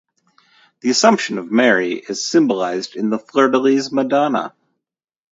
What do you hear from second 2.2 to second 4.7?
symbolised in the Fleur-de-lys Madonna.